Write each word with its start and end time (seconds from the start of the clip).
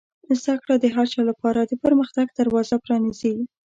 زده 0.41 0.53
کړه 0.63 0.75
د 0.79 0.85
هر 0.95 1.05
چا 1.13 1.21
لپاره 1.29 1.59
د 1.63 1.73
پرمختګ 1.83 2.27
دروازه 2.39 2.75
پرانیزي. 2.85 3.35